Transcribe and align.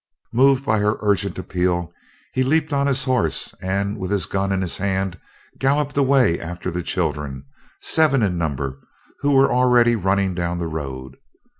Moved 0.33 0.65
by 0.65 0.79
her 0.79 0.97
urgent 1.01 1.37
appeal, 1.37 1.93
he 2.33 2.43
leaped 2.43 2.73
on 2.73 2.87
his 2.87 3.03
horse 3.03 3.53
and, 3.61 3.99
with 3.99 4.09
his 4.09 4.25
gun 4.25 4.51
in 4.51 4.59
his 4.61 4.77
hand, 4.77 5.19
galloped 5.59 5.95
away 5.95 6.39
after 6.39 6.71
the 6.71 6.81
children, 6.81 7.45
seven 7.81 8.23
in 8.23 8.35
number, 8.35 8.79
who 9.19 9.31
were 9.33 9.51
already 9.53 9.95
running 9.95 10.33
down 10.33 10.57
the 10.57 10.65
road. 10.65 11.17